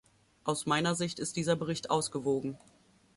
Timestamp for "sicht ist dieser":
0.95-1.55